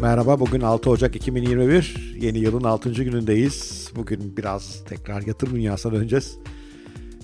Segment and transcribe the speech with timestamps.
[0.00, 2.16] Merhaba, bugün 6 Ocak 2021.
[2.20, 2.90] Yeni yılın 6.
[2.90, 3.88] günündeyiz.
[3.96, 6.38] Bugün biraz tekrar yatırım dünyasına döneceğiz.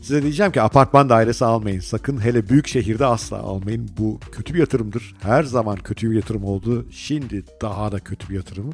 [0.03, 1.81] Size diyeceğim ki apartman dairesi almayın.
[1.81, 3.91] Sakın hele büyük şehirde asla almayın.
[3.99, 5.15] Bu kötü bir yatırımdır.
[5.23, 6.87] Her zaman kötü bir yatırım oldu.
[6.91, 8.71] Şimdi daha da kötü bir yatırım.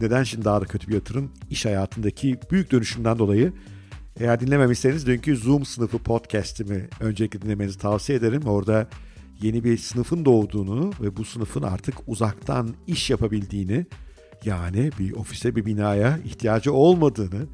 [0.00, 1.32] Neden şimdi daha da kötü bir yatırım?
[1.50, 3.52] İş hayatındaki büyük dönüşümden dolayı.
[4.20, 8.42] Eğer dinlememişseniz dünkü Zoom sınıfı podcast'imi öncelikle dinlemenizi tavsiye ederim.
[8.46, 8.88] Orada
[9.42, 13.86] yeni bir sınıfın doğduğunu ve bu sınıfın artık uzaktan iş yapabildiğini
[14.44, 17.46] yani bir ofise bir binaya ihtiyacı olmadığını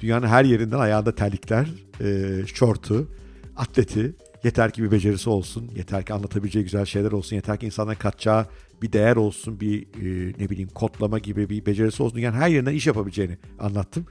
[0.00, 1.68] dünyanın her yerinden ayağında terlikler,
[2.00, 3.08] e, şortu,
[3.56, 4.14] atleti
[4.44, 8.46] yeter ki bir becerisi olsun, yeter ki anlatabileceği güzel şeyler olsun, yeter ki insana katacağı
[8.82, 12.18] bir değer olsun, bir e, ne bileyim kodlama gibi bir becerisi olsun.
[12.18, 14.06] Yani her yerinden iş yapabileceğini anlattım.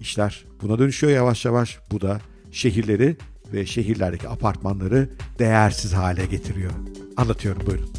[0.00, 1.78] İşler buna dönüşüyor yavaş yavaş.
[1.90, 2.20] Bu da
[2.50, 3.16] şehirleri
[3.52, 6.72] ve şehirlerdeki apartmanları değersiz hale getiriyor.
[7.16, 7.90] Anlatıyorum buyurun.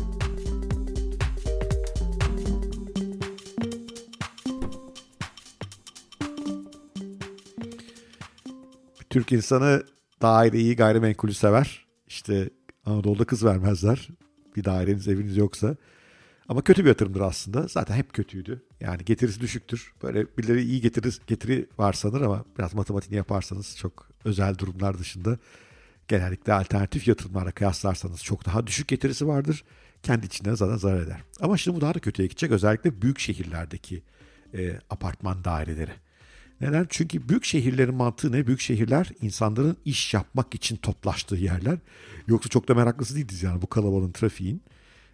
[9.09, 9.83] Türk insanı
[10.21, 11.85] daireyi gayrimenkulü sever.
[12.07, 12.49] İşte
[12.85, 14.09] Anadolu'da kız vermezler.
[14.55, 15.75] Bir daireniz eviniz yoksa.
[16.49, 17.67] Ama kötü bir yatırımdır aslında.
[17.67, 18.63] Zaten hep kötüydü.
[18.80, 19.93] Yani getirisi düşüktür.
[20.03, 25.37] Böyle birileri iyi getiri, getiri var sanır ama biraz matematiğini yaparsanız çok özel durumlar dışında
[26.07, 29.63] genellikle alternatif yatırımlara kıyaslarsanız çok daha düşük getirisi vardır.
[30.03, 31.19] Kendi içinde zaten zarar eder.
[31.39, 32.51] Ama şimdi bu daha da kötüye gidecek.
[32.51, 34.03] Özellikle büyük şehirlerdeki
[34.53, 35.91] e, apartman daireleri.
[36.61, 36.87] Neden?
[36.89, 38.47] Çünkü büyük şehirlerin mantığı ne?
[38.47, 41.77] Büyük şehirler insanların iş yapmak için toplaştığı yerler.
[42.27, 44.61] Yoksa çok da meraklısı değiliz yani bu kalabalığın trafiğin.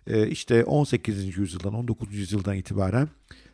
[0.07, 1.37] Ee, işte 18.
[1.37, 2.13] yüzyıldan 19.
[2.13, 3.07] yüzyıldan itibaren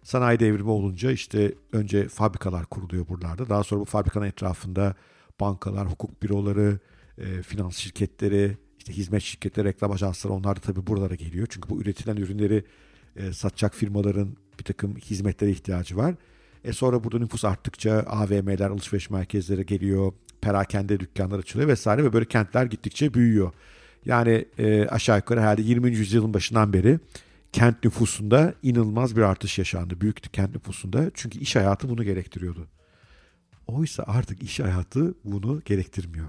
[0.03, 3.49] sanayi devrimi olunca işte önce fabrikalar kuruluyor buralarda.
[3.49, 4.95] Daha sonra bu fabrikanın etrafında
[5.39, 6.79] bankalar, hukuk büroları,
[7.17, 11.47] e, finans şirketleri, işte hizmet şirketleri, reklam ajansları onlar da tabii buralara geliyor.
[11.49, 12.63] Çünkü bu üretilen ürünleri
[13.15, 16.15] e, satacak firmaların bir takım hizmetlere ihtiyacı var.
[16.63, 22.25] E sonra burada nüfus arttıkça AVM'ler, alışveriş merkezleri geliyor, perakende dükkanlar açılıyor vesaire ve böyle
[22.25, 23.51] kentler gittikçe büyüyor.
[24.05, 25.91] Yani e, aşağı yukarı herhalde 20.
[25.91, 26.99] yüzyılın başından beri
[27.51, 30.01] kent nüfusunda inanılmaz bir artış yaşandı.
[30.01, 31.11] Büyük kent nüfusunda.
[31.13, 32.67] Çünkü iş hayatı bunu gerektiriyordu.
[33.67, 36.27] Oysa artık iş hayatı bunu gerektirmiyor.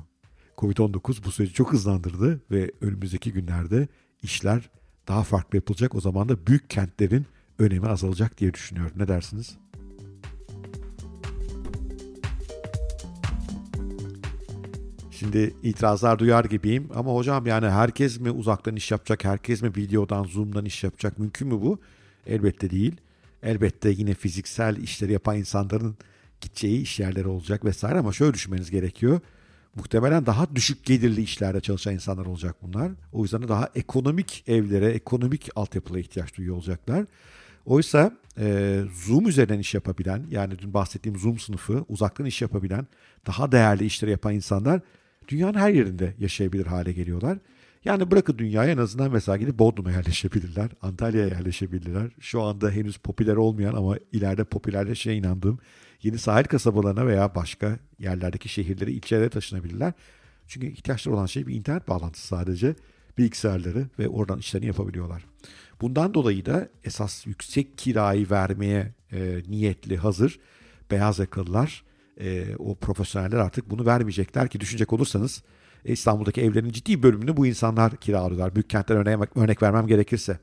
[0.56, 3.88] Covid-19 bu süreci çok hızlandırdı ve önümüzdeki günlerde
[4.22, 4.70] işler
[5.08, 5.94] daha farklı yapılacak.
[5.94, 7.26] O zaman da büyük kentlerin
[7.58, 8.92] önemi azalacak diye düşünüyorum.
[8.96, 9.58] Ne dersiniz?
[15.10, 20.24] Şimdi itirazlar duyar gibiyim ama hocam yani herkes mi uzaktan iş yapacak, herkes mi videodan,
[20.24, 21.78] zoom'dan iş yapacak mümkün mü bu?
[22.26, 22.96] Elbette değil.
[23.42, 25.96] Elbette yine fiziksel işleri yapan insanların
[26.40, 29.20] gideceği iş yerleri olacak vesaire ama şöyle düşünmeniz gerekiyor.
[29.74, 32.92] Muhtemelen daha düşük gelirli işlerde çalışan insanlar olacak bunlar.
[33.12, 37.06] O yüzden daha ekonomik evlere, ekonomik altyapılara ihtiyaç duyuyor olacaklar.
[37.66, 42.86] Oysa e, Zoom üzerinden iş yapabilen, yani dün bahsettiğim Zoom sınıfı, uzaktan iş yapabilen,
[43.26, 44.80] daha değerli işleri yapan insanlar
[45.28, 47.38] dünyanın her yerinde yaşayabilir hale geliyorlar.
[47.84, 52.10] Yani bırakın dünyaya en azından mesela gidip Bodrum'a yerleşebilirler, Antalya'ya yerleşebilirler.
[52.20, 55.58] Şu anda henüz popüler olmayan ama ileride popülerleşeceğe inandığım
[56.02, 59.92] yeni sahil kasabalarına veya başka yerlerdeki şehirlere, ilçelere taşınabilirler.
[60.46, 62.74] Çünkü ihtiyaçları olan şey bir internet bağlantısı sadece.
[63.18, 65.24] Bilgisayarları ve oradan işlerini yapabiliyorlar.
[65.80, 70.38] Bundan dolayı da esas yüksek kirayı vermeye e, niyetli hazır
[70.90, 71.84] beyaz yakalılar
[72.20, 75.42] e, o profesyoneller artık bunu vermeyecekler ki düşünecek olursanız
[75.84, 78.54] e, İstanbul'daki evlerin ciddi bölümünü bu insanlar kiralıyorlar.
[78.54, 80.38] Büyük kentler örnek, örnek vermem gerekirse.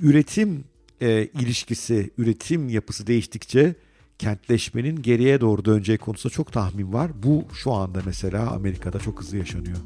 [0.00, 0.64] Üretim
[1.00, 3.74] e, ilişkisi, üretim yapısı değiştikçe
[4.18, 7.10] kentleşmenin geriye doğru döneceği konusunda çok tahmin var.
[7.22, 9.76] Bu şu anda mesela Amerika'da çok hızlı yaşanıyor.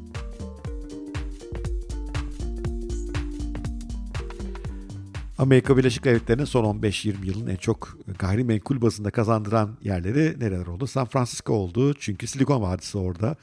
[5.37, 10.87] Amerika Birleşik Devletleri'nin son 15-20 yılın en çok gayrimenkul bazında kazandıran yerleri nereler oldu?
[10.87, 13.35] San Francisco oldu çünkü Silikon Vadisi orada.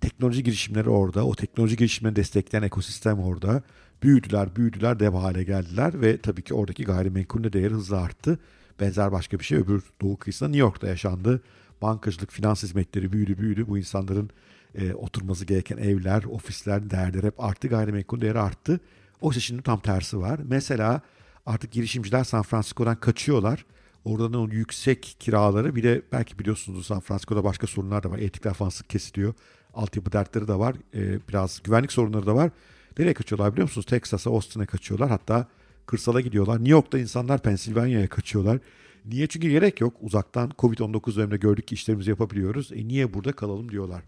[0.00, 1.26] Teknoloji girişimleri orada.
[1.26, 3.62] O teknoloji girişimlerini destekleyen ekosistem orada.
[4.02, 8.38] Büyüdüler, büyüdüler, dev hale geldiler ve tabii ki oradaki gayrimenkulün değeri hızla arttı.
[8.80, 11.42] Benzer başka bir şey öbür doğu kıyısında New York'ta yaşandı.
[11.82, 13.68] Bankacılık, finans hizmetleri büyüdü, büyüdü.
[13.68, 14.30] Bu insanların
[14.74, 17.68] e, oturması gereken evler, ofisler, değerleri hep arttı.
[17.68, 18.80] Gayrimenkul değeri arttı.
[19.20, 20.40] Oysa şimdi tam tersi var.
[20.44, 21.02] Mesela
[21.46, 23.64] Artık girişimciler San Francisco'dan kaçıyorlar.
[24.04, 28.18] Oradan o yüksek kiraları bir de belki biliyorsunuz San Francisco'da başka sorunlar da var.
[28.18, 29.34] Elektrikler falan sık kesiliyor.
[29.74, 30.76] Altyapı dertleri de var.
[30.94, 32.50] Ee, biraz güvenlik sorunları da var.
[32.98, 33.86] Nereye kaçıyorlar biliyor musunuz?
[33.86, 35.10] Texas'a, Austin'e kaçıyorlar.
[35.10, 35.46] Hatta
[35.86, 36.58] kırsala gidiyorlar.
[36.58, 38.58] New York'ta insanlar Pennsylvania'ya kaçıyorlar.
[39.04, 39.26] Niye?
[39.26, 39.94] Çünkü gerek yok.
[40.00, 42.72] Uzaktan Covid-19 döneminde gördük ki işlerimizi yapabiliyoruz.
[42.72, 44.02] E niye burada kalalım diyorlar.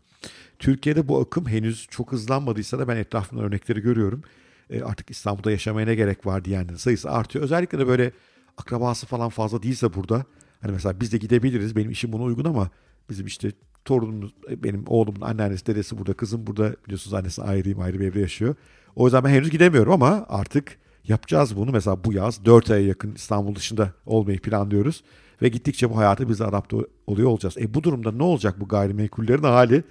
[0.58, 4.22] Türkiye'de bu akım henüz çok hızlanmadıysa da ben etrafımda örnekleri görüyorum
[4.70, 7.44] e, artık İstanbul'da yaşamaya ne gerek var diyenlerin sayısı artıyor.
[7.44, 8.12] Özellikle de böyle
[8.56, 10.24] akrabası falan fazla değilse burada
[10.60, 11.76] hani mesela biz de gidebiliriz.
[11.76, 12.70] Benim işim buna uygun ama
[13.10, 13.52] bizim işte
[13.84, 18.54] torunumuz, benim oğlumun anneannesi, dedesi burada, kızım burada biliyorsunuz annesi ayrıyım, ayrı bir evde yaşıyor.
[18.96, 21.70] O yüzden ben henüz gidemiyorum ama artık yapacağız bunu.
[21.72, 25.02] Mesela bu yaz 4 aya yakın İstanbul dışında olmayı planlıyoruz.
[25.42, 26.76] Ve gittikçe bu hayata biz adapte
[27.06, 27.58] oluyor olacağız.
[27.58, 29.84] E bu durumda ne olacak bu gayrimenkullerin hali?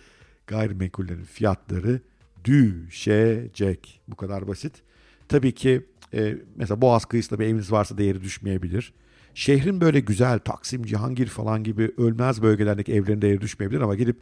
[0.48, 2.02] Gayrimenkullerin fiyatları
[2.46, 4.02] düşecek.
[4.08, 4.74] Bu kadar basit.
[5.30, 8.94] Tabii ki e, mesela Boğaz kıyısında bir eviniz varsa değeri düşmeyebilir.
[9.34, 14.18] Şehrin böyle güzel Taksim, Cihangir falan gibi ölmez bölgelerdeki evlerin değeri düşmeyebilir ama gidip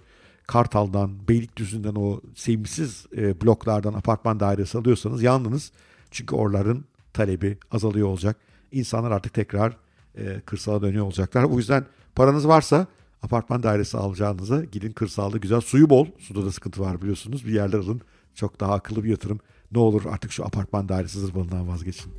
[0.47, 5.71] Kartal'dan, Beylikdüzü'nden o sevimsiz e, bloklardan apartman dairesi alıyorsanız yandınız.
[6.13, 8.37] Çünkü oraların talebi azalıyor olacak.
[8.71, 9.77] İnsanlar artık tekrar
[10.17, 11.43] e, kırsala dönüyor olacaklar.
[11.43, 12.87] O yüzden paranız varsa
[13.21, 15.61] apartman dairesi alacağınıza gidin kırsalda güzel.
[15.61, 16.07] Suyu bol.
[16.19, 17.47] Suda da sıkıntı var biliyorsunuz.
[17.47, 18.01] Bir yerler alın.
[18.35, 19.39] Çok daha akıllı bir yatırım.
[19.71, 22.13] Ne olur artık şu apartman dairesi zırvalından vazgeçin.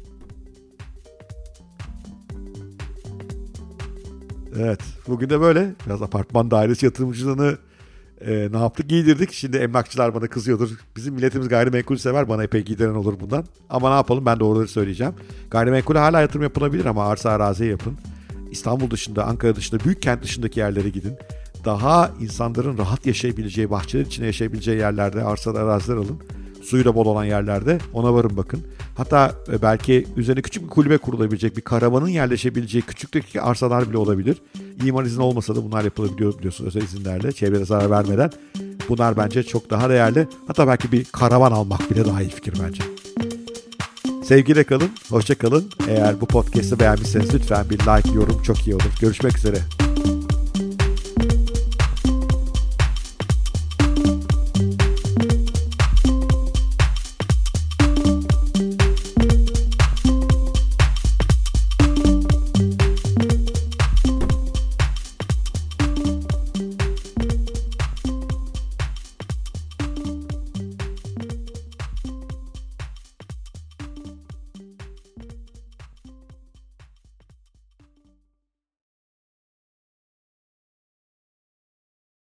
[4.59, 4.81] Evet.
[5.09, 5.75] Bugün de böyle.
[5.87, 7.59] Biraz apartman dairesi yatırımcılığını
[8.27, 8.89] e, ne yaptık?
[8.89, 9.33] Giydirdik.
[9.33, 10.71] Şimdi emlakçılar bana kızıyordur.
[10.97, 12.29] Bizim milletimiz gayrimenkul sever.
[12.29, 13.45] Bana epey giydiren olur bundan.
[13.71, 14.27] Ama ne yapalım?
[14.27, 15.15] Ben doğruları söyleyeceğim.
[15.51, 17.99] Gayrimenkule hala yatırım yapılabilir ama arsa araziye yapın.
[18.51, 21.15] İstanbul dışında, Ankara dışında, büyük kent dışındaki yerlere gidin.
[21.65, 26.21] Daha insanların rahat yaşayabileceği, bahçeler içinde yaşayabileceği yerlerde arsa araziler alın.
[26.65, 28.63] Suyu da bol olan yerlerde ona varın bakın.
[28.97, 34.43] Hatta e, belki üzerine küçük bir kulübe kurulabilecek, bir karavanın yerleşebileceği küçükteki arsalar bile olabilir.
[34.85, 38.31] İmar izni olmasa da bunlar yapılabiliyor biliyorsunuz özel izinlerle, çevrede zarar vermeden.
[38.89, 40.29] Bunlar bence çok daha değerli.
[40.47, 42.83] Hatta belki bir karavan almak bile daha iyi fikir bence.
[44.25, 45.71] Sevgiyle kalın, hoşça kalın.
[45.89, 48.93] Eğer bu podcast'ı beğenmişseniz lütfen bir like, yorum çok iyi olur.
[49.01, 49.84] Görüşmek üzere.